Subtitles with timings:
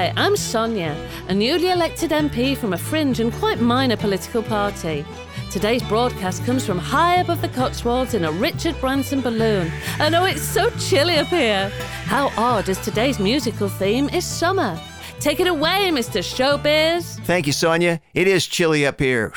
[0.00, 0.96] Hi, I'm Sonia,
[1.28, 5.04] a newly elected MP from a fringe and quite minor political party.
[5.50, 9.70] Today's broadcast comes from high above the Cotswolds in a Richard Branson balloon.
[10.00, 11.68] Oh, it's so chilly up here.
[12.06, 14.80] How odd as today's musical theme is summer.
[15.18, 16.22] Take it away, Mr.
[16.22, 17.22] Showbiz.
[17.26, 18.00] Thank you, Sonia.
[18.14, 19.34] It is chilly up here.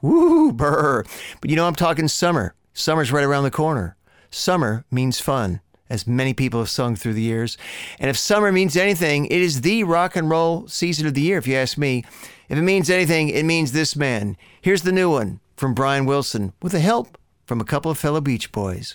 [0.00, 1.04] Woo, brr.
[1.42, 2.54] But you know, I'm talking summer.
[2.72, 3.98] Summer's right around the corner.
[4.30, 7.56] Summer means fun as many people have sung through the years.
[7.98, 11.38] And if summer means anything, it is the rock and roll season of the year,
[11.38, 12.04] if you ask me.
[12.48, 14.36] If it means anything, it means this man.
[14.60, 18.20] Here's the new one from Brian Wilson with the help from a couple of fellow
[18.20, 18.94] Beach Boys.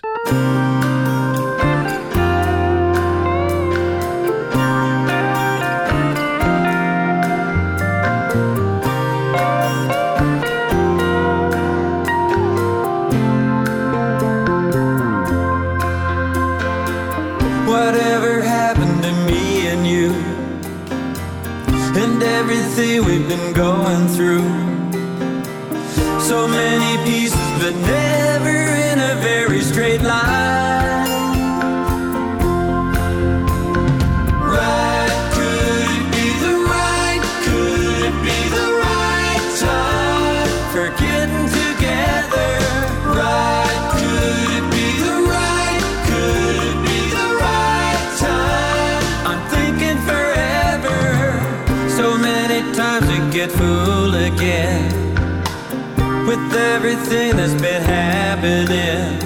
[23.36, 24.44] Been going through.
[26.20, 28.01] So many pieces, but never
[56.84, 59.20] everything that's been happening.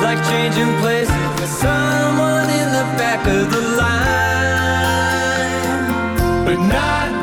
[0.00, 4.04] Like changing places with someone in the back of the line.
[6.44, 7.19] But not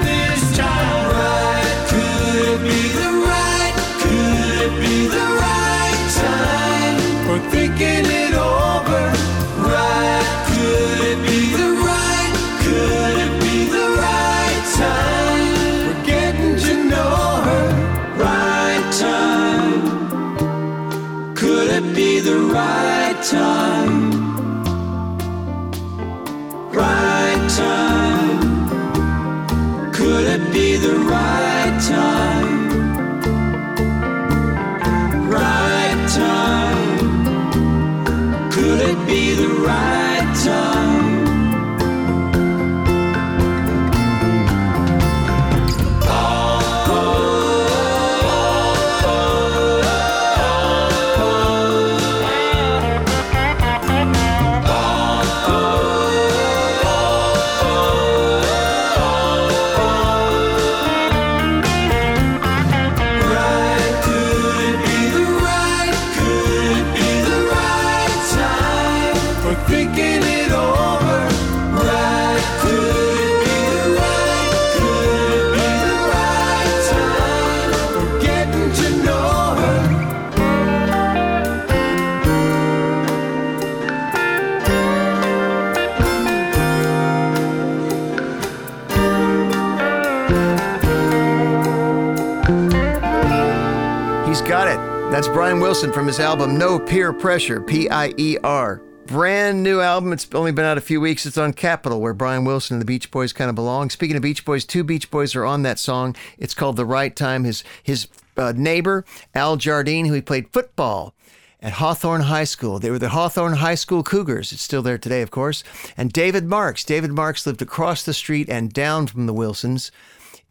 [94.28, 94.76] He's got it.
[95.10, 98.82] That's Brian Wilson from his album No Pier Pressure, P I E R.
[99.06, 100.12] Brand new album.
[100.12, 101.26] It's only been out a few weeks.
[101.26, 103.90] It's on Capitol, where Brian Wilson and the Beach Boys kind of belong.
[103.90, 106.14] Speaking of Beach Boys, two Beach Boys are on that song.
[106.38, 107.46] It's called The Right Time.
[107.46, 111.14] His his uh, neighbor, Al Jardine, who he played football
[111.62, 112.80] at Hawthorne High School.
[112.80, 114.52] They were the Hawthorne High School Cougars.
[114.52, 115.64] It's still there today, of course.
[115.96, 116.84] And David Marks.
[116.84, 119.90] David Marks lived across the street and down from the Wilsons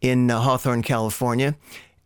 [0.01, 1.55] in uh, Hawthorne, California.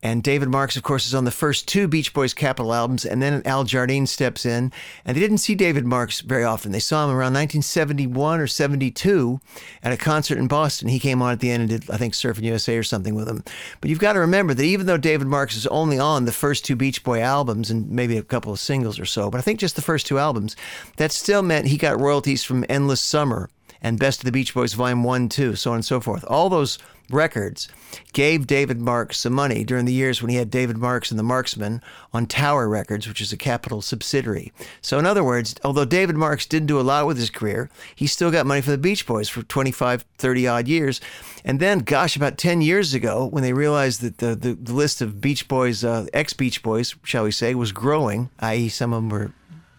[0.04, 3.06] And David Marks, of course, is on the first two Beach Boys Capitol albums.
[3.06, 4.72] And then Al Jardine steps in.
[5.06, 6.72] And they didn't see David Marks very often.
[6.72, 9.40] They saw him around 1971 or 72
[9.84, 10.90] at a concert in Boston.
[10.90, 13.28] He came on at the end and did, I think, Surfing USA or something with
[13.28, 13.44] him.
[13.80, 16.66] But you've got to remember that even though David Marks is only on the first
[16.66, 19.60] two Beach Boy albums and maybe a couple of singles or so, but I think
[19.60, 20.56] just the first two albums,
[20.98, 23.50] that still meant he got royalties from Endless Summer
[23.82, 26.24] and Best of the Beach Boys Volume 1, 2, so on and so forth.
[26.28, 26.78] All those
[27.14, 27.68] records
[28.14, 31.24] gave David Marks some money during the years when he had David Marks and the
[31.24, 31.82] Marksmen
[32.14, 34.52] on Tower Records, which is a Capitol subsidiary.
[34.82, 38.08] So, in other words, although David Marks didn't do a lot with his career, he
[38.08, 41.02] still got money for the Beach Boys for 25, 30 odd years.
[41.44, 45.02] And then, gosh, about 10 years ago, when they realized that the, the, the list
[45.02, 49.04] of Beach Boys, uh, ex Beach Boys, shall we say, was growing, i.e., some of
[49.04, 49.32] them were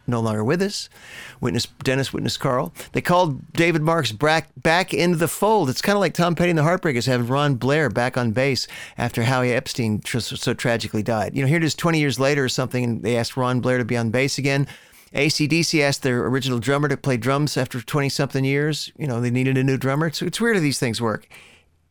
[0.07, 0.89] no longer with us.
[1.41, 2.73] Witness Dennis, witness Carl.
[2.93, 5.69] They called David Marks back back into the fold.
[5.69, 8.67] It's kind of like Tom Petty and the Heartbreakers having Ron Blair back on bass
[8.99, 11.37] after Howie Epstein tr- so tragically died.
[11.37, 13.79] You know, here it is 20 years later or something, and they asked Ron Blair
[13.79, 14.67] to be on bass again.
[15.15, 18.91] ACDC asked their original drummer to play drums after 20 something years.
[18.97, 20.07] You know, they needed a new drummer.
[20.07, 21.29] It's, it's weird how these things work.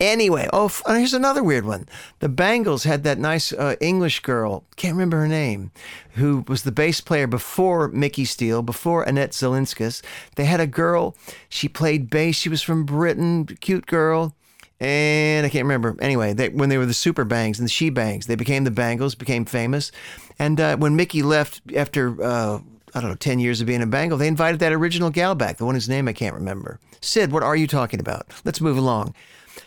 [0.01, 1.88] Anyway, oh, here's another weird one.
[2.21, 5.69] The Bangles had that nice uh, English girl, can't remember her name,
[6.13, 10.01] who was the bass player before Mickey Steele, before Annette Zilinskas.
[10.38, 11.15] They had a girl,
[11.50, 14.33] she played bass, she was from Britain, cute girl.
[14.80, 15.95] And I can't remember.
[16.01, 18.71] Anyway, they, when they were the Super Bangs and the She Bangs, they became the
[18.71, 19.92] Bangles, became famous.
[20.39, 22.59] And uh, when Mickey left after, uh,
[22.95, 25.57] I don't know, 10 years of being a Bangle, they invited that original gal back,
[25.57, 26.80] the one whose name I can't remember.
[27.01, 28.25] Sid, what are you talking about?
[28.44, 29.13] Let's move along.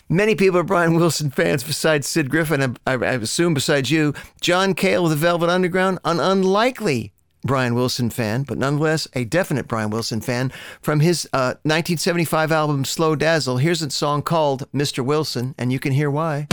[0.09, 4.13] Many people are Brian Wilson fans besides Sid Griffin, I, I, assume besides you.
[4.41, 9.67] John Cale with the Velvet Underground, an unlikely Brian Wilson fan, but nonetheless a definite
[9.67, 10.53] Brian Wilson fan.
[10.83, 15.05] From his uh, 1975 album Slow Dazzle, here's a song called Mr.
[15.05, 16.49] Wilson, and you can hear why.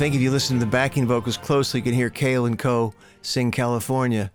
[0.00, 2.94] Think if you listen to the backing vocals closely, you can hear Cale and Co.
[3.20, 4.32] sing California.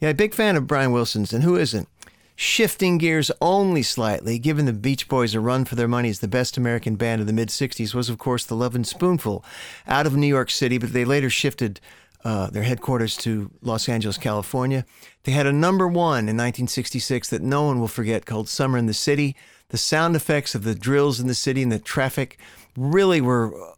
[0.00, 1.88] Yeah, big fan of Brian Wilson's, and who isn't?
[2.36, 6.28] Shifting gears only slightly, giving the Beach Boys a run for their money as the
[6.28, 9.44] best American band of the mid 60s was, of course, the Lovin' Spoonful
[9.88, 11.80] out of New York City, but they later shifted
[12.22, 14.84] uh, their headquarters to Los Angeles, California.
[15.24, 18.86] They had a number one in 1966 that no one will forget called Summer in
[18.86, 19.34] the City.
[19.70, 22.38] The sound effects of the drills in the city and the traffic
[22.76, 23.74] really were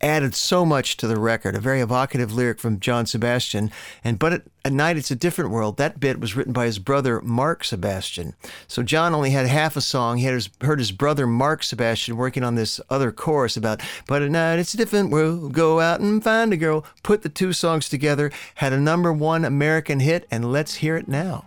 [0.00, 1.54] added so much to the record.
[1.54, 3.70] A very evocative lyric from John Sebastian.
[4.04, 5.76] And but at, at night it's a different world.
[5.76, 8.34] That bit was written by his brother Mark Sebastian.
[8.66, 10.18] So John only had half a song.
[10.18, 14.22] He had his, heard his brother Mark Sebastian working on this other chorus about but
[14.22, 15.52] at night it's a different world.
[15.52, 16.84] Go out and find a girl.
[17.02, 18.30] Put the two songs together.
[18.56, 21.46] Had a number one American hit, and let's hear it now.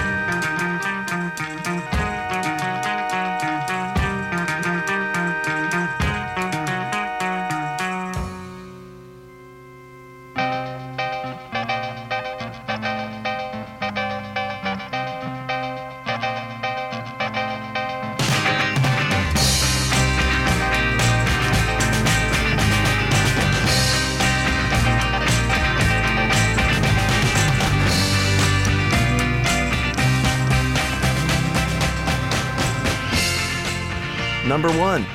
[34.79, 35.05] One.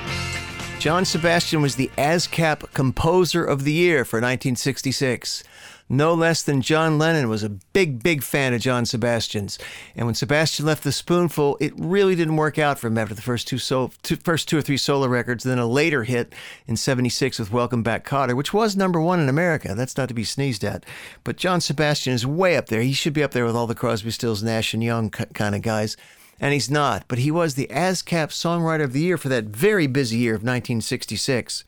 [0.79, 5.43] John Sebastian was the ASCAP Composer of the Year for 1966.
[5.89, 9.59] No less than John Lennon was a big, big fan of John Sebastian's.
[9.95, 13.23] And when Sebastian left the Spoonful, it really didn't work out for him after the
[13.23, 13.59] first two,
[14.03, 16.35] two, first two or three solo records, then a later hit
[16.67, 19.75] in 76 with Welcome Back Kotter, which was number one in America.
[19.75, 20.85] That's not to be sneezed at.
[21.25, 22.83] But John Sebastian is way up there.
[22.83, 25.63] He should be up there with all the Crosby, Stills, Nash, and Young kind of
[25.63, 25.97] guys
[26.41, 29.87] and he's not, but he was the ASCAP Songwriter of the Year for that very
[29.87, 31.65] busy year of 1966.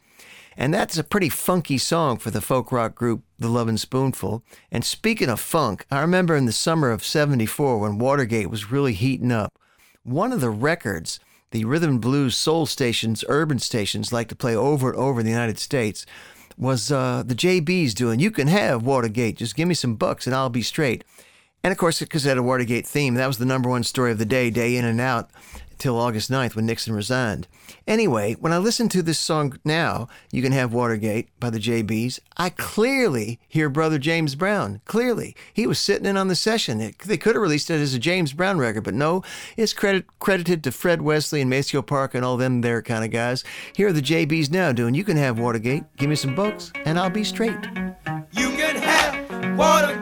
[0.56, 4.42] And that's a pretty funky song for the folk rock group The Lovin' Spoonful.
[4.72, 8.92] And speaking of funk, I remember in the summer of 74 when Watergate was really
[8.92, 9.56] heating up,
[10.02, 11.20] one of the records
[11.50, 15.26] the rhythm and blues soul stations, urban stations like to play over and over in
[15.26, 16.04] the United States
[16.58, 20.34] was uh, the JBs doing, You can have Watergate, just give me some bucks and
[20.34, 21.04] I'll be straight.
[21.62, 24.12] And of course, because it had a Watergate theme, that was the number one story
[24.12, 25.30] of the day, day in and out,
[25.78, 27.46] till August 9th when Nixon resigned.
[27.86, 32.20] Anyway, when I listen to this song now, You Can Have Watergate by the JBs,
[32.36, 34.80] I clearly hear Brother James Brown.
[34.84, 35.36] Clearly.
[35.52, 36.80] He was sitting in on the session.
[36.80, 39.22] It, they could have released it as a James Brown record, but no,
[39.56, 43.10] it's credit, credited to Fred Wesley and Maceo Park and all them there kind of
[43.10, 43.44] guys.
[43.72, 46.98] Here are the JBs now doing You Can Have Watergate, give me some bucks, and
[46.98, 47.58] I'll be straight.
[48.32, 49.97] You can have Watergate,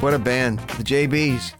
[0.00, 1.52] band, the JBs.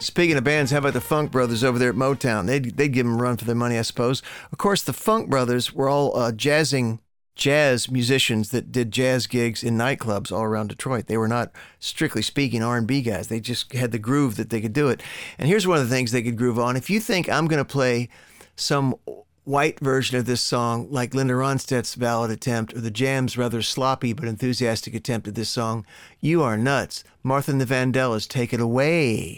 [0.00, 2.46] Speaking of bands, how about the Funk Brothers over there at Motown?
[2.46, 4.22] They'd, they'd give them a run for their money, I suppose.
[4.52, 7.00] Of course, the Funk Brothers were all uh, jazzing
[7.34, 11.06] jazz musicians that did jazz gigs in nightclubs all around Detroit.
[11.06, 13.28] They were not strictly speaking R&B guys.
[13.28, 15.02] They just had the groove that they could do it.
[15.38, 16.76] And here's one of the things they could groove on.
[16.76, 18.10] If you think I'm going to play
[18.56, 18.94] some
[19.44, 24.12] white version of this song like Linda Ronstadt's ballad attempt or the Jam's rather sloppy
[24.12, 25.86] but enthusiastic attempt at this song,
[26.20, 27.04] you are nuts.
[27.22, 29.36] Martha and the Vandellas, take it away.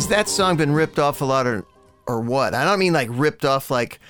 [0.00, 1.66] Has that song been ripped off a lot or,
[2.06, 2.54] or what?
[2.54, 4.00] I don't mean like ripped off like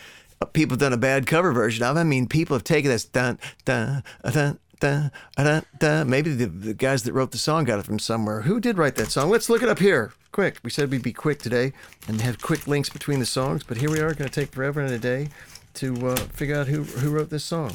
[0.52, 1.96] people have done a bad cover version of.
[1.96, 6.08] I mean, people have taken this dun, dun, dun, dun, dun, dun.
[6.08, 8.42] Maybe the, the guys that wrote the song got it from somewhere.
[8.42, 9.30] Who did write that song?
[9.30, 10.12] Let's look it up here.
[10.30, 10.58] Quick.
[10.62, 11.72] We said we'd be quick today
[12.06, 14.80] and have quick links between the songs, but here we are going to take forever
[14.80, 15.30] and a day
[15.74, 17.72] to uh, figure out who, who wrote this song.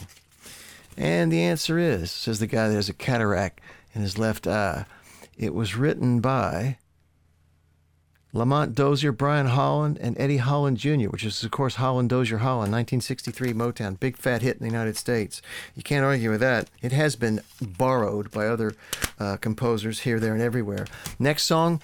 [0.96, 3.60] And the answer is, says the guy that has a cataract
[3.94, 4.86] in his left eye,
[5.38, 6.78] it was written by
[8.36, 12.74] Lamont Dozier, Brian Holland, and Eddie Holland Jr., which is, of course, Holland Dozier Holland,
[12.74, 15.42] 1963 Motown, big fat hit in the United States.
[15.74, 16.70] You can't argue with that.
[16.82, 18.76] It has been borrowed by other
[19.18, 20.86] uh, composers here, there, and everywhere.
[21.18, 21.82] Next song,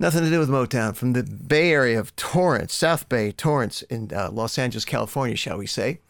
[0.00, 4.10] nothing to do with Motown, from the Bay Area of Torrance, South Bay, Torrance, in
[4.12, 6.00] uh, Los Angeles, California, shall we say.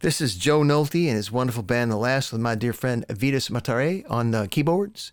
[0.00, 3.50] This is Joe Nolte and his wonderful band, The Last, with my dear friend Vitus
[3.50, 5.12] Matare on uh, keyboards,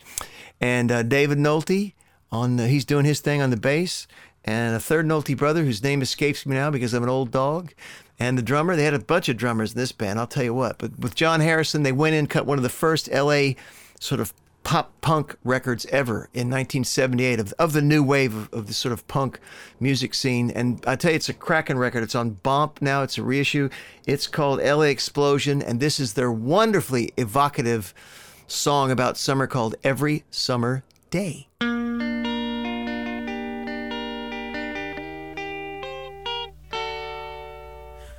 [0.61, 1.91] and uh, David Nolte
[2.31, 4.07] on the, he's doing his thing on the bass,
[4.43, 7.73] and a third Nolte brother whose name escapes me now because I'm an old dog,
[8.19, 8.75] and the drummer.
[8.75, 10.19] They had a bunch of drummers in this band.
[10.19, 10.77] I'll tell you what.
[10.77, 13.55] But with John Harrison, they went in cut one of the first L.A.
[13.99, 18.67] sort of pop punk records ever in 1978 of, of the new wave of, of
[18.67, 19.39] the sort of punk
[19.79, 20.51] music scene.
[20.51, 22.03] And I tell you, it's a cracking record.
[22.03, 23.01] It's on Bomp now.
[23.01, 23.69] It's a reissue.
[24.05, 27.93] It's called LA Explosion, and this is their wonderfully evocative
[28.47, 31.50] song about summer called Every Summer Day.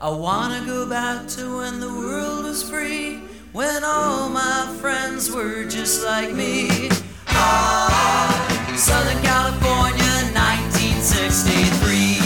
[0.04, 5.62] I wanna go back to when the world was free, when all my friends were
[5.62, 6.90] just like me.
[7.28, 8.34] Ah,
[8.76, 12.18] Southern California, 1963.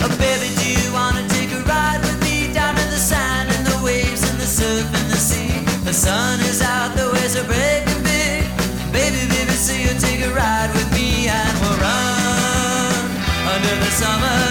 [0.00, 3.66] Oh, baby, do you wanna take a ride with me down to the sand and
[3.66, 5.52] the waves and the surf and the sea?
[5.84, 6.40] The sun
[13.98, 14.45] summer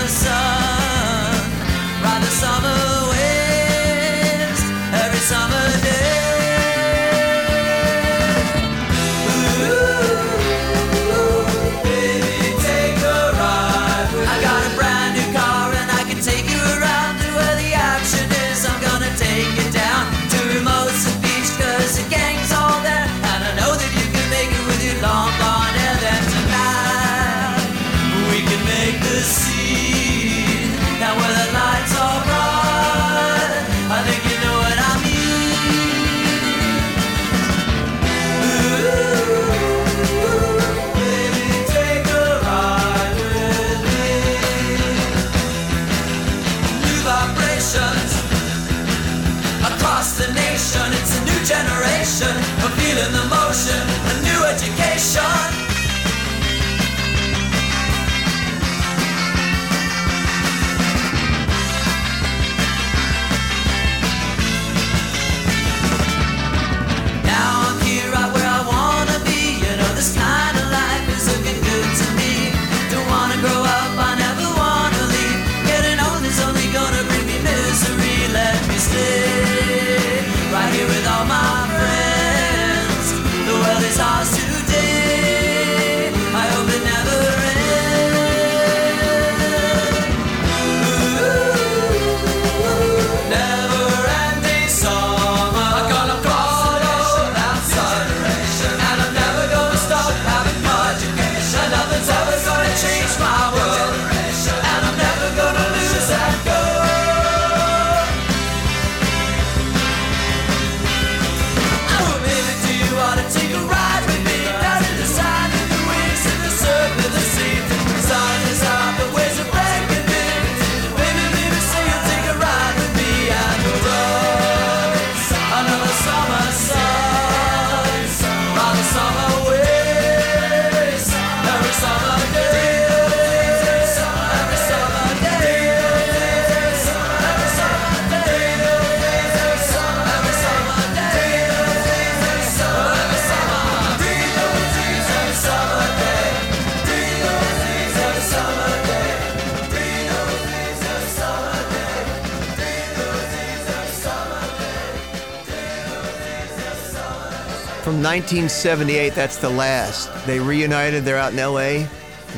[158.16, 160.10] 1978, that's the last.
[160.26, 161.04] They reunited.
[161.04, 161.84] They're out in L.A.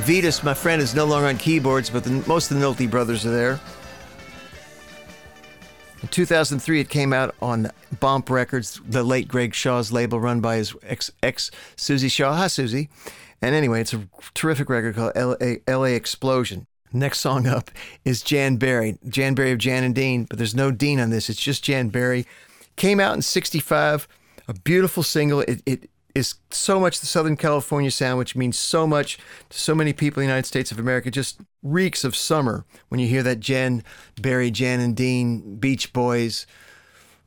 [0.08, 3.28] Vitus, my friend, is no longer on keyboards, but the, most of the Nolte brothers
[3.28, 3.60] are there.
[6.02, 10.56] In 2003, it came out on Bomp Records, the late Greg Shaw's label, run by
[10.56, 12.34] his ex, ex Susie Shaw.
[12.36, 12.90] Hi, Susie.
[13.44, 14.02] And anyway, it's a
[14.34, 16.66] terrific record called LA, LA Explosion.
[16.92, 17.70] Next song up
[18.04, 18.98] is Jan Berry.
[19.08, 21.30] Jan Berry of Jan and Dean, but there's no Dean on this.
[21.30, 22.26] It's just Jan Berry.
[22.78, 24.08] Came out in 65,
[24.48, 25.42] a beautiful single.
[25.42, 29.18] It, it is so much the Southern California sound, which means so much
[29.50, 31.12] to so many people in the United States of America.
[31.12, 33.84] Just reeks of summer when you hear that Jan
[34.22, 36.48] Berry, Jan and Dean, Beach Boys,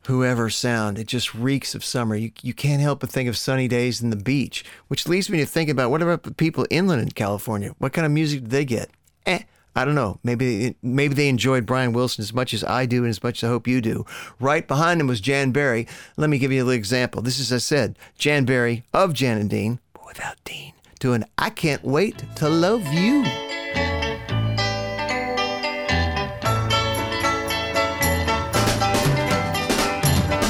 [0.07, 0.97] whoever sound.
[0.97, 2.15] It just reeks of summer.
[2.15, 5.39] You, you can't help but think of sunny days and the beach, which leads me
[5.39, 7.73] to think about what about the people inland in California?
[7.77, 8.89] What kind of music do they get?
[9.25, 9.43] Eh,
[9.75, 10.19] I don't know.
[10.23, 13.47] Maybe maybe they enjoyed Brian Wilson as much as I do and as much as
[13.47, 14.05] I hope you do.
[14.39, 15.87] Right behind him was Jan Berry.
[16.17, 17.21] Let me give you a little example.
[17.21, 21.23] This is, as I said, Jan Berry of Jan and Dean, but without Dean, doing
[21.37, 23.23] I Can't Wait to Love You.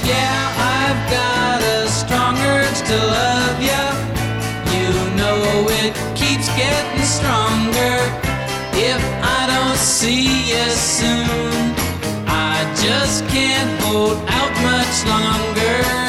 [0.04, 3.94] Yeah, I've got a strong urge to love ya.
[4.74, 8.21] You know it keeps getting stronger.
[9.82, 11.74] See you soon,
[12.28, 16.01] I just can't hold out much longer.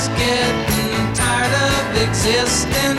[0.00, 2.96] was getting tired of existing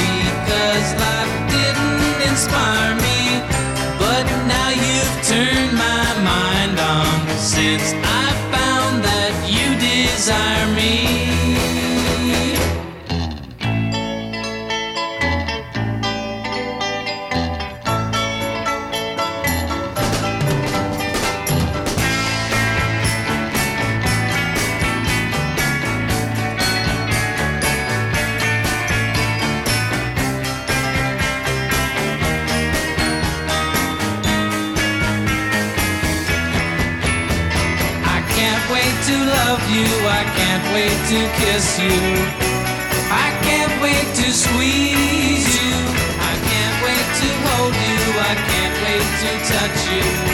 [0.00, 3.20] because life didn't inspire me.
[3.98, 8.13] But now you've turned my mind on since I
[41.44, 42.00] kiss you.
[43.24, 45.76] I can't wait to squeeze you.
[46.30, 48.00] I can't wait to hold you.
[48.30, 50.33] I can't wait to touch you.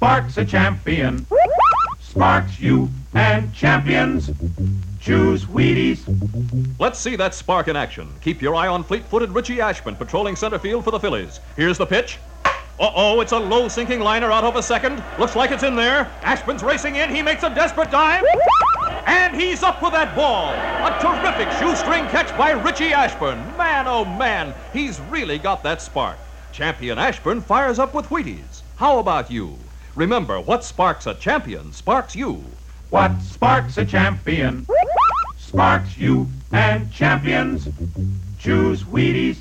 [0.00, 1.26] Sparks a champion?
[2.00, 4.30] Sparks you and champions.
[4.98, 6.00] Choose Wheaties.
[6.78, 8.08] Let's see that spark in action.
[8.22, 11.40] Keep your eye on fleet-footed Richie Ashburn patrolling center field for the Phillies.
[11.54, 12.16] Here's the pitch.
[12.46, 15.04] Uh-oh, it's a low-sinking liner out of a second.
[15.18, 16.10] Looks like it's in there.
[16.22, 17.14] Ashburn's racing in.
[17.14, 18.24] He makes a desperate dive.
[19.04, 20.54] And he's up with that ball.
[20.54, 23.36] A terrific shoestring catch by Richie Ashburn.
[23.58, 26.16] Man, oh man, he's really got that spark.
[26.52, 28.62] Champion Ashburn fires up with Wheaties.
[28.76, 29.58] How about you?
[29.94, 32.44] Remember, what sparks a champion sparks you.
[32.90, 34.66] What sparks a champion?
[35.38, 37.68] Sparks you and champions.
[38.38, 39.38] Choose Wheaties.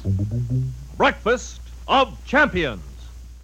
[0.98, 2.82] Breakfast of Champions.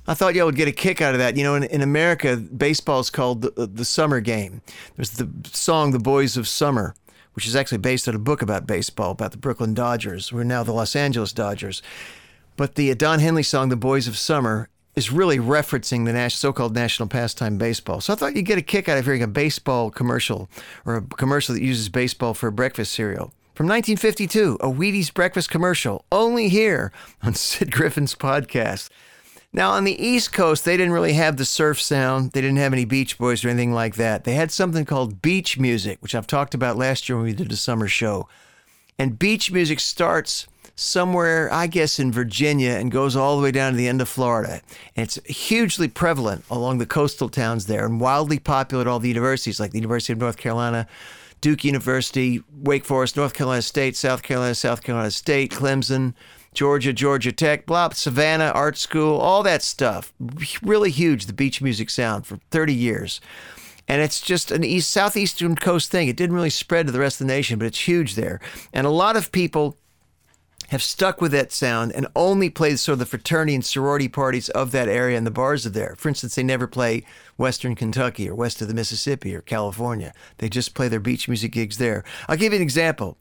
[0.07, 1.35] I thought y'all would get a kick out of that.
[1.35, 4.61] You know, in, in America, baseball is called the, the summer game.
[4.95, 6.93] There's the song "The Boys of Summer,"
[7.33, 10.43] which is actually based on a book about baseball about the Brooklyn Dodgers, who are
[10.43, 11.81] now the Los Angeles Dodgers.
[12.55, 16.73] But the uh, Don Henley song "The Boys of Summer" is really referencing the so-called
[16.73, 18.01] national pastime baseball.
[18.01, 20.49] So I thought you'd get a kick out of hearing a baseball commercial
[20.85, 23.33] or a commercial that uses baseball for a breakfast cereal.
[23.53, 26.91] From 1952, a Wheaties breakfast commercial, only here
[27.23, 28.89] on Sid Griffin's podcast.
[29.53, 32.31] Now, on the East Coast, they didn't really have the surf sound.
[32.31, 34.25] They didn't have any Beach Boys or anything like that.
[34.25, 37.49] They had something called beach music, which I've talked about last year when we did
[37.49, 38.27] the summer show.
[38.99, 43.71] And beach music starts somewhere, I guess, in Virginia and goes all the way down
[43.71, 44.61] to the end of Florida.
[44.95, 49.07] And it's hugely prevalent along the coastal towns there and wildly popular at all the
[49.07, 50.87] universities, like the University of North Carolina,
[51.41, 56.13] Duke University, Wake Forest, North Carolina State, South Carolina, South Carolina State, Clemson,
[56.53, 60.13] Georgia, Georgia Tech, blah, Savannah Art School, all that stuff.
[60.61, 63.21] Really huge, the beach music sound for 30 years.
[63.87, 66.07] And it's just an east southeastern coast thing.
[66.07, 68.39] It didn't really spread to the rest of the nation, but it's huge there.
[68.73, 69.77] And a lot of people
[70.75, 74.49] have stuck with that sound and only play sort of the fraternity and sorority parties
[74.49, 75.95] of that area and the bars are there.
[75.97, 77.05] For instance, they never play
[77.37, 80.13] Western Kentucky or west of the Mississippi or California.
[80.39, 82.03] They just play their beach music gigs there.
[82.27, 83.17] I'll give you an example.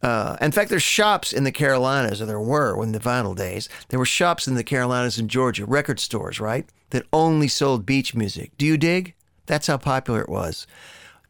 [0.00, 3.68] Uh, in fact, there's shops in the Carolinas, or there were in the vinyl days.
[3.88, 8.14] There were shops in the Carolinas and Georgia, record stores, right, that only sold beach
[8.14, 8.52] music.
[8.58, 9.14] Do you dig?
[9.46, 10.68] That's how popular it was.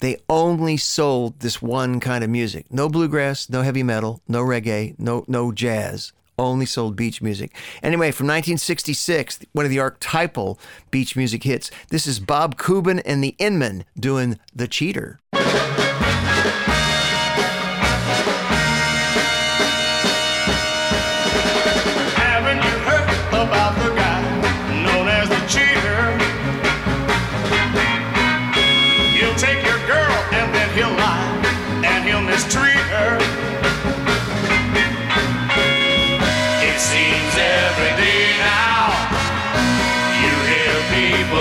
[0.02, 2.66] They only sold this one kind of music.
[2.72, 6.12] No bluegrass, no heavy metal, no reggae, no no jazz.
[6.36, 7.54] Only sold beach music.
[7.84, 10.58] Anyway, from 1966, one of the archetypal
[10.90, 11.70] beach music hits.
[11.90, 15.20] This is Bob Kuban and the In-Men doing The Cheater.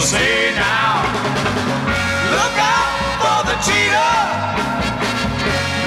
[0.01, 1.05] Say now,
[2.33, 2.89] look out
[3.21, 4.13] for the cheater.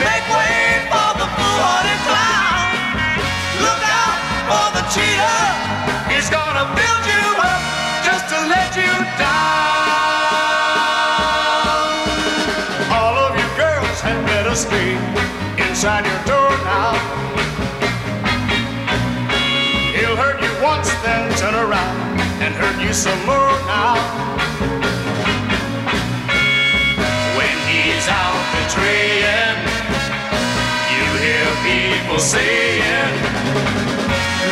[0.06, 2.78] Make way for the fool-hearted clown.
[3.66, 5.42] Look out for the cheater.
[6.14, 7.62] He's gonna build you up
[8.06, 9.34] just to let you down.
[12.94, 14.94] All of you girls had better stay
[15.58, 16.43] inside your door
[22.84, 23.96] you some more now.
[27.38, 29.58] When he's out betraying
[30.92, 33.12] you hear people saying,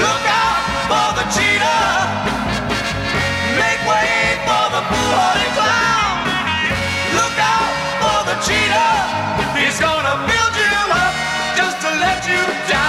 [0.05, 2.33] Look out for the cheetah.
[3.61, 4.13] Make way
[4.47, 6.17] for the foolhardy clown.
[7.19, 8.97] Look out for the cheetah.
[9.61, 11.15] He's gonna build you up
[11.59, 12.43] just to let you
[12.73, 12.82] down.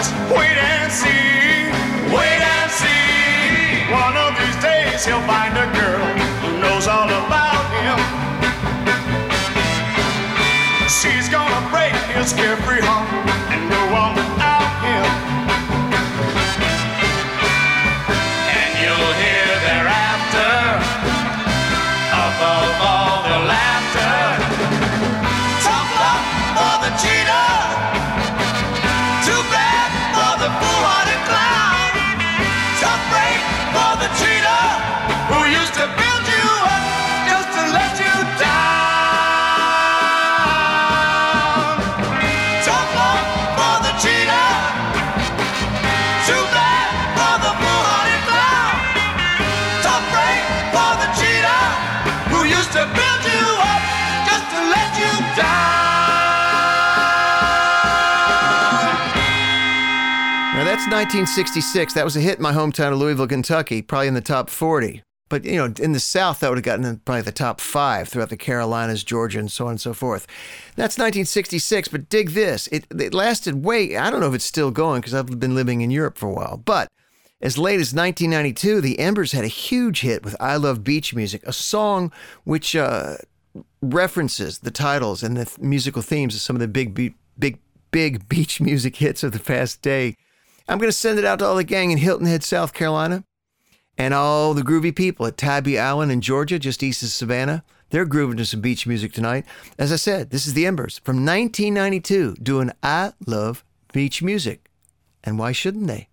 [0.00, 1.68] Just wait and see.
[2.08, 3.84] Wait and see.
[3.92, 6.06] One of these days he'll find a girl
[6.40, 8.00] who knows all about him.
[10.88, 13.12] She's gonna break his carefree heart
[13.52, 15.49] and go on without him.
[60.52, 61.94] Now that's 1966.
[61.94, 65.00] That was a hit in my hometown of Louisville, Kentucky, probably in the top 40.
[65.28, 68.08] But you know, in the South, that would have gotten in probably the top five
[68.08, 70.26] throughout the Carolinas, Georgia, and so on and so forth.
[70.74, 71.88] That's 1966.
[71.88, 73.96] But dig this: it, it lasted way.
[73.96, 76.32] I don't know if it's still going because I've been living in Europe for a
[76.32, 76.56] while.
[76.56, 76.88] But
[77.40, 81.42] as late as 1992, the Embers had a huge hit with "I Love Beach Music,"
[81.46, 82.10] a song
[82.42, 83.18] which uh,
[83.80, 87.58] references the titles and the th- musical themes of some of the big, big,
[87.92, 90.16] big beach music hits of the past day.
[90.70, 93.24] I'm going to send it out to all the gang in Hilton Head, South Carolina,
[93.98, 97.64] and all the groovy people at Tybee Island in Georgia, just east of Savannah.
[97.90, 99.46] They're grooving to some beach music tonight.
[99.80, 104.70] As I said, this is the Embers from 1992 doing I Love Beach Music.
[105.24, 106.08] And why shouldn't they?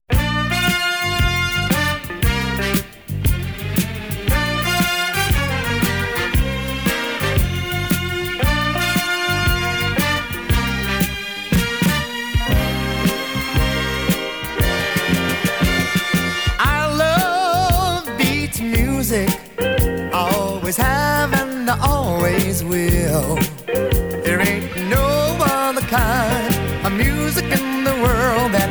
[21.82, 23.36] Always will.
[23.66, 28.70] There ain't no other kind of music in the world that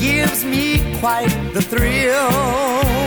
[0.00, 2.99] gives me quite the thrill.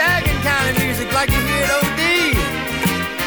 [0.00, 2.02] Kind of music like you hear at OD.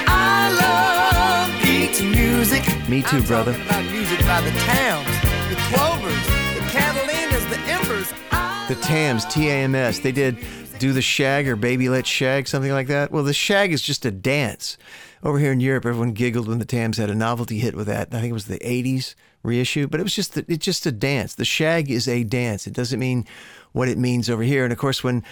[0.08, 2.64] I love beats music.
[2.90, 3.52] Me too, I'm brother.
[3.52, 5.08] About music by the Towns,
[5.50, 8.14] the Clovers, the Catalinas, the Embers.
[8.32, 10.38] I The Tams, T A M S, they did
[10.80, 13.12] Do the Shag or Baby Let's Shag, something like that.
[13.12, 14.78] Well, the Shag is just a dance.
[15.24, 18.10] Over here in Europe, everyone giggled when the Tams had a novelty hit with that.
[18.12, 21.36] I think it was the 80s reissue, but it was just it's just a dance.
[21.36, 22.66] The Shag is a dance.
[22.66, 23.26] It doesn't mean
[23.72, 24.64] what it means over here.
[24.64, 25.24] And of course, when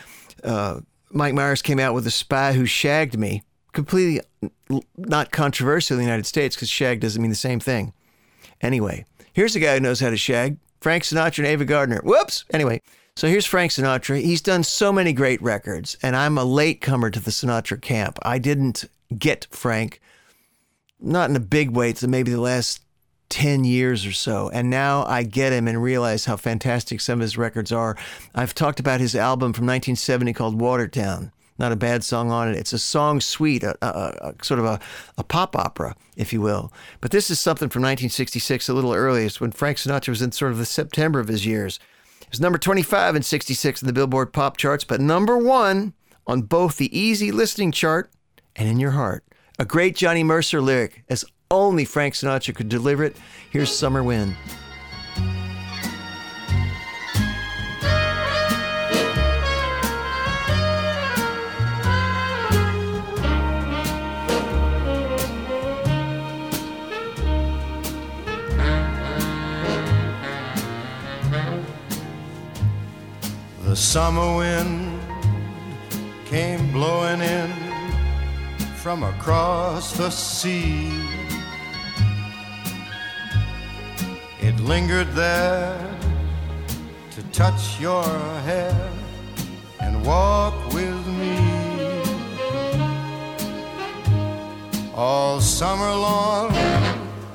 [0.43, 0.81] uh,
[1.14, 4.22] Mike Myers came out with The Spy Who Shagged Me, completely
[4.97, 7.93] not controversial in the United States because shag doesn't mean the same thing.
[8.61, 12.01] Anyway, here's a guy who knows how to shag Frank Sinatra and Ava Gardner.
[12.03, 12.45] Whoops.
[12.51, 12.82] Anyway,
[13.16, 14.22] so here's Frank Sinatra.
[14.22, 18.18] He's done so many great records, and I'm a latecomer to the Sinatra camp.
[18.24, 18.86] I didn't
[19.16, 20.01] get Frank,
[20.99, 22.82] not in a big way, it's maybe the last
[23.34, 24.51] 10 years or so.
[24.53, 27.97] And now I get him and realize how fantastic some of his records are.
[28.36, 31.31] I've talked about his album from 1970 called Watertown.
[31.57, 32.55] Not a bad song on it.
[32.55, 34.79] It's a song suite, a, a, a sort of a,
[35.17, 36.71] a pop opera, if you will.
[37.01, 40.51] But this is something from 1966, a little earliest, when Frank Sinatra was in sort
[40.51, 41.79] of the September of his years.
[42.21, 45.93] It was number 25 and 66 in the Billboard pop charts, but number one
[46.27, 48.11] on both the easy listening chart
[48.55, 49.23] and in your heart.
[49.57, 53.16] A great Johnny Mercer lyric, as only Frank Sinatra could deliver it.
[53.51, 54.36] Here's Summer Wind.
[73.64, 74.99] The summer wind
[76.26, 77.51] came blowing in
[78.76, 81.22] from across the sea.
[84.54, 85.97] It lingered there
[87.12, 88.04] to touch your
[88.45, 88.91] hair
[89.80, 91.38] and walk with me.
[94.93, 96.54] All summer long,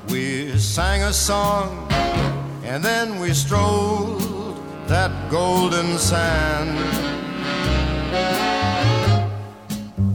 [0.07, 1.91] we sang a song
[2.63, 4.57] and then we strolled
[4.87, 6.77] that golden sand.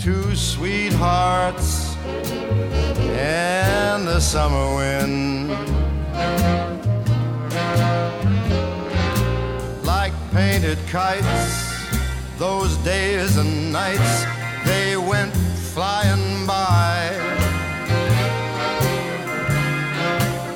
[0.01, 1.97] Two sweethearts
[3.13, 6.74] and the summer wind.
[10.55, 11.99] Painted kites,
[12.39, 14.25] those days and nights,
[14.65, 15.35] they went
[15.75, 17.11] flying by.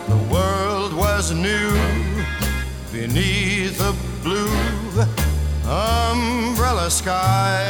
[0.06, 1.70] The world was new
[2.92, 3.92] beneath a
[4.22, 5.02] blue
[5.66, 7.66] umbrella sky.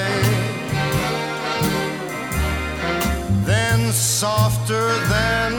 [3.47, 5.55] Then, softer than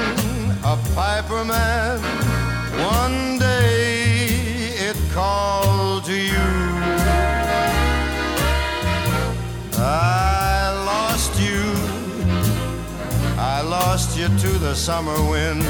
[0.64, 2.00] a piper man,
[2.94, 3.90] one day
[4.88, 6.59] it called to you.
[9.92, 11.62] I lost you,
[13.40, 15.64] I lost you to the summer wind.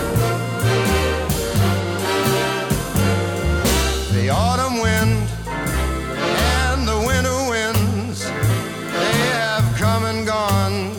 [4.11, 10.91] the autumn wind and the winter winds, they have come and gone.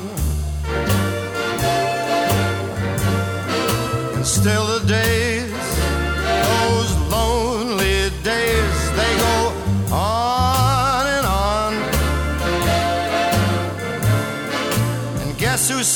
[4.15, 5.20] And still the days,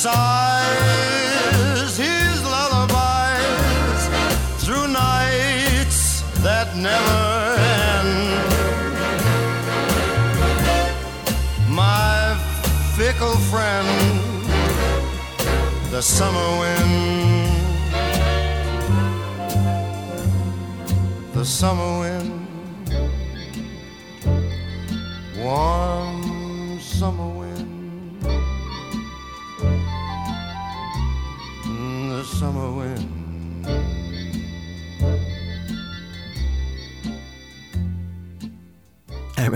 [0.05, 4.03] sighs his lullabies
[4.63, 5.99] through nights
[6.47, 7.23] that never
[7.89, 8.15] end?
[11.83, 12.37] My
[12.97, 13.89] fickle friend,
[15.91, 16.93] the summer wind.
[21.33, 22.31] The summer wind,
[25.39, 25.94] warm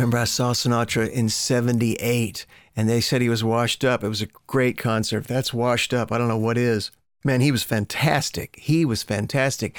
[0.09, 4.03] remember I saw Sinatra in 78 and they said he was washed up.
[4.03, 5.19] It was a great concert.
[5.19, 6.91] If that's washed up, I don't know what is.
[7.25, 8.57] Man, he was fantastic.
[8.59, 9.77] He was fantastic.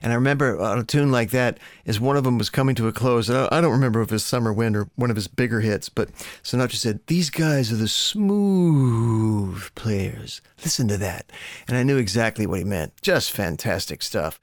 [0.00, 2.86] And I remember on a tune like that, as one of them was coming to
[2.86, 5.26] a close, I I don't remember if it was Summer Wind or one of his
[5.26, 6.12] bigger hits, but
[6.44, 10.42] Sinatra said, These guys are the smooth players.
[10.62, 11.32] Listen to that.
[11.66, 12.92] And I knew exactly what he meant.
[13.02, 14.38] Just fantastic stuff.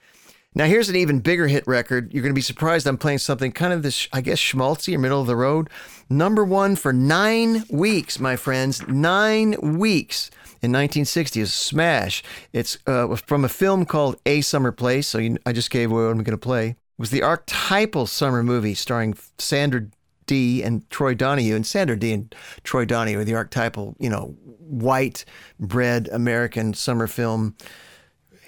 [0.55, 2.11] Now, here's an even bigger hit record.
[2.11, 4.99] You're going to be surprised I'm playing something kind of this, I guess, schmaltzy or
[4.99, 5.69] middle of the road.
[6.09, 8.85] Number one for nine weeks, my friends.
[8.87, 10.31] Nine weeks
[10.61, 12.23] in 1960 is smash.
[12.51, 15.07] It's uh, from a film called A Summer Place.
[15.07, 16.69] So you, I just gave away what I'm going to play.
[16.69, 19.85] It was the archetypal summer movie starring Sandra
[20.25, 21.55] Dee and Troy Donahue.
[21.55, 25.25] And Sandra Dee and Troy Donahue are the archetypal, you know, white
[25.59, 27.55] bread American summer film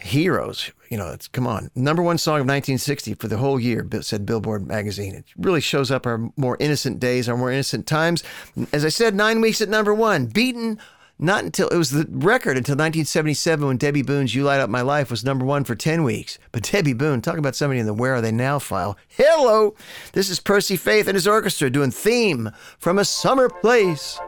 [0.02, 0.72] heroes.
[0.90, 1.72] You know, it's come on.
[1.76, 5.16] Number one song of 1960 for the whole year, said Billboard magazine.
[5.16, 8.24] It really shows up our more innocent days, our more innocent times.
[8.74, 10.80] As I said, nine weeks at number one, beaten
[11.22, 14.82] not until it was the record until 1977 when Debbie Boone's You Light Up My
[14.82, 16.40] Life was number one for 10 weeks.
[16.52, 18.98] But Debbie Boone, talk about somebody in the Where Are They Now file.
[19.08, 19.76] Hello!
[20.14, 22.50] This is Percy Faith and his orchestra doing theme
[22.80, 24.20] from a summer place.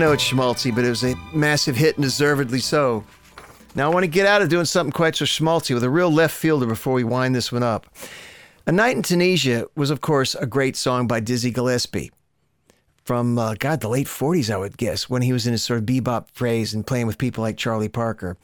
[0.00, 3.04] Know it's schmaltzy, but it was a massive hit and deservedly so.
[3.74, 6.10] Now I want to get out of doing something quite so schmaltzy with a real
[6.10, 7.86] left fielder before we wind this one up.
[8.66, 12.10] A Night in Tunisia was, of course, a great song by Dizzy Gillespie
[13.04, 15.80] from, uh, God, the late 40s, I would guess, when he was in his sort
[15.80, 18.38] of bebop phase and playing with people like Charlie Parker.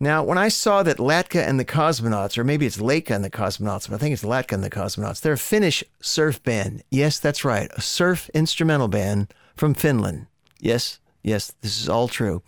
[0.00, 3.28] Now, when I saw that Latka and the Cosmonauts, or maybe it's Laika and the
[3.28, 6.82] Cosmonauts, but I think it's Latka and the Cosmonauts, they're a Finnish surf band.
[6.90, 10.28] Yes, that's right, a surf instrumental band from Finland.
[10.64, 12.42] Yes, yes, this is all true.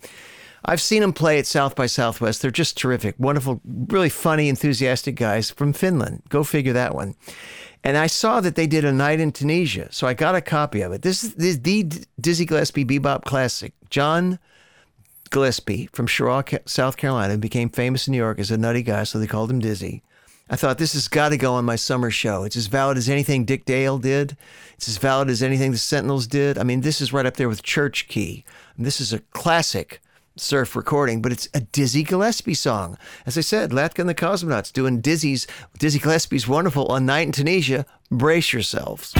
[0.65, 2.41] I've seen them play at South by Southwest.
[2.41, 6.23] They're just terrific, wonderful, really funny, enthusiastic guys from Finland.
[6.27, 7.15] Go figure that one.
[7.83, 10.81] And I saw that they did a night in Tunisia, so I got a copy
[10.81, 11.03] of it.
[11.03, 11.83] This is, the
[12.19, 13.73] Dizzy Gillespie bebop classic.
[13.91, 14.39] John
[15.29, 19.19] Gillespie from Cheraw, South Carolina, became famous in New York as a nutty guy, so
[19.19, 20.01] they called him Dizzy.
[20.49, 22.43] I thought this has got to go on my summer show.
[22.43, 24.37] It's as valid as anything Dick Dale did.
[24.75, 26.57] It's as valid as anything the Sentinels did.
[26.57, 28.45] I mean, this is right up there with Church Key.
[28.77, 30.01] And this is a classic
[30.37, 32.97] surf recording, but it's a Dizzy Gillespie song.
[33.25, 37.31] As I said, Latka and the Cosmonauts doing Dizzy's Dizzy Gillespie's wonderful on Night in
[37.33, 37.85] Tunisia.
[38.09, 39.13] Brace yourselves.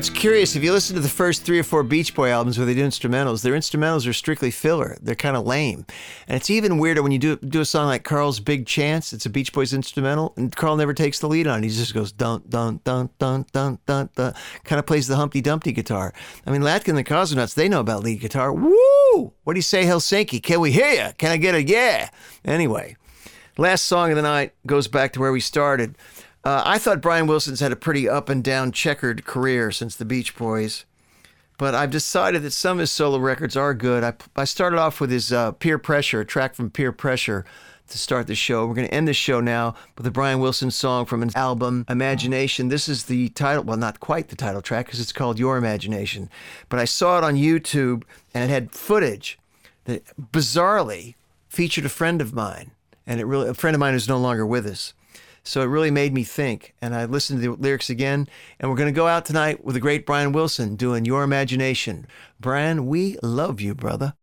[0.00, 0.56] It's curious.
[0.56, 2.82] If you listen to the first three or four Beach Boy albums where they do
[2.82, 4.96] instrumentals, their instrumentals are strictly filler.
[5.02, 5.84] They're kind of lame.
[6.26, 9.12] And it's even weirder when you do do a song like Carl's Big Chance.
[9.12, 11.64] It's a Beach Boys instrumental, and Carl never takes the lead on it.
[11.64, 14.34] He just goes dun dun dun dun dun dun dun.
[14.64, 16.14] Kind of plays the Humpty Dumpty guitar.
[16.46, 18.54] I mean, Latkin and the Cosmonauts, they know about lead guitar.
[18.54, 19.34] Woo!
[19.44, 20.42] What do you say, Helsinki?
[20.42, 21.12] Can we hear you?
[21.18, 22.08] Can I get a yeah?
[22.42, 22.96] Anyway,
[23.58, 25.94] last song of the night goes back to where we started.
[26.42, 30.06] Uh, I thought Brian Wilson's had a pretty up and down checkered career since the
[30.06, 30.86] Beach Boys,
[31.58, 34.02] but I've decided that some of his solo records are good.
[34.02, 37.44] I, I started off with his uh, Pier Pressure, a track from Pier Pressure
[37.88, 38.66] to start the show.
[38.66, 41.84] We're going to end the show now with a Brian Wilson song from his album
[41.90, 42.68] Imagination.
[42.68, 46.30] This is the title, well, not quite the title track because it's called Your Imagination,
[46.70, 49.38] but I saw it on YouTube and it had footage
[49.84, 51.16] that bizarrely
[51.48, 52.70] featured a friend of mine,
[53.06, 54.94] and it really a friend of mine who's no longer with us.
[55.42, 56.74] So it really made me think.
[56.80, 58.28] And I listened to the lyrics again.
[58.58, 62.06] And we're going to go out tonight with the great Brian Wilson doing Your Imagination.
[62.38, 64.14] Brian, we love you, brother.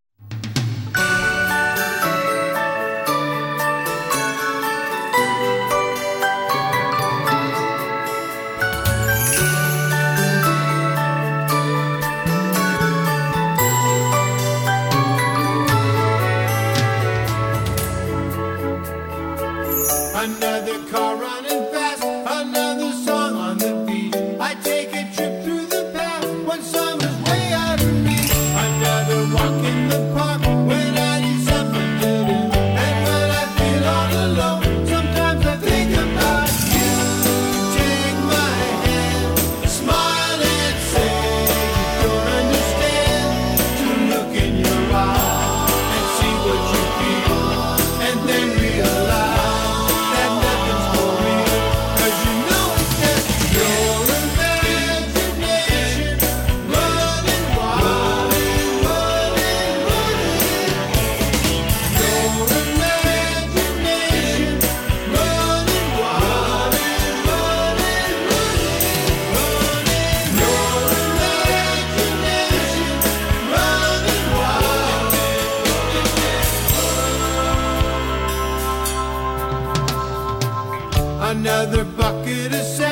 [81.30, 82.87] Another bucket of sand,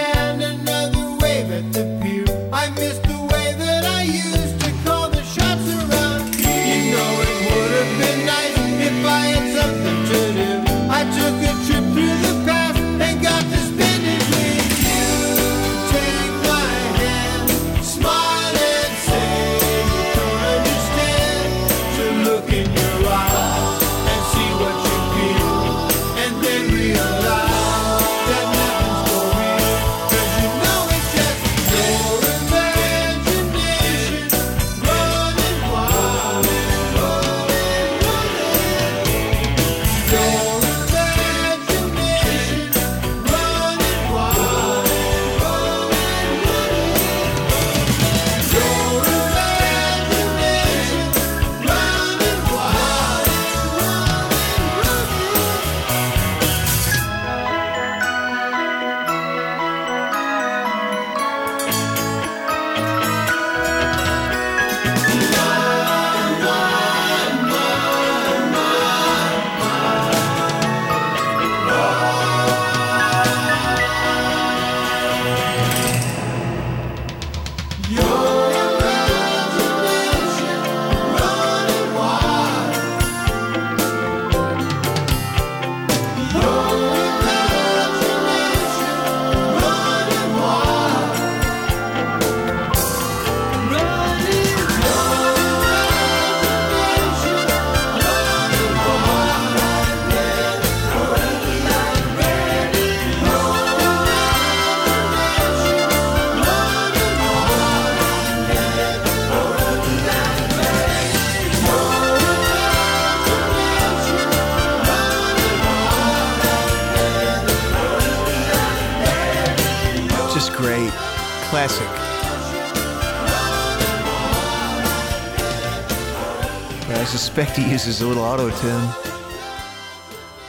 [127.36, 128.90] Suspect he uses a little auto tune.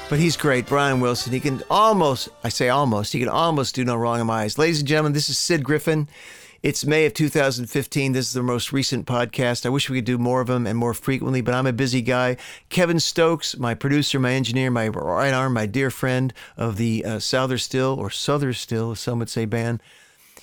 [0.09, 1.33] But he's great, Brian Wilson.
[1.33, 4.57] He can almost, I say almost, he can almost do no wrong in my eyes.
[4.57, 6.09] Ladies and gentlemen, this is Sid Griffin.
[6.63, 8.13] It's May of 2015.
[8.13, 9.67] This is the most recent podcast.
[9.67, 12.03] I wish we could do more of them and more frequently, but I'm a busy
[12.03, 12.37] guy.
[12.69, 17.19] Kevin Stokes, my producer, my engineer, my right arm, my dear friend of the uh,
[17.19, 19.83] Souther Still, or Souther Still, some would say, band.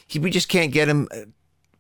[0.06, 1.22] He, we just can't get him uh,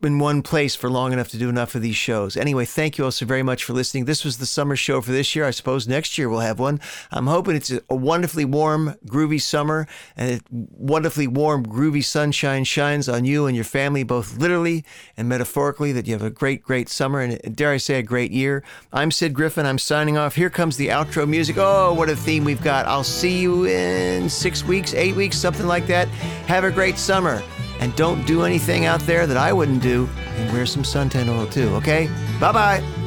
[0.05, 2.37] in one place for long enough to do enough of these shows.
[2.37, 4.05] Anyway, thank you all so very much for listening.
[4.05, 5.45] This was the summer show for this year.
[5.45, 6.79] I suppose next year we'll have one.
[7.11, 13.07] I'm hoping it's a wonderfully warm, groovy summer and a wonderfully warm, groovy sunshine shines
[13.09, 14.83] on you and your family, both literally
[15.17, 18.31] and metaphorically, that you have a great, great summer and dare I say a great
[18.31, 18.63] year.
[18.91, 19.65] I'm Sid Griffin.
[19.65, 20.35] I'm signing off.
[20.35, 21.57] Here comes the outro music.
[21.57, 22.85] Oh, what a theme we've got.
[22.85, 26.07] I'll see you in six weeks, eight weeks, something like that.
[26.47, 27.41] Have a great summer.
[27.83, 30.07] And don't do anything out there that I wouldn't do.
[30.37, 32.09] And wear some suntan oil too, okay?
[32.39, 33.02] Bye bye.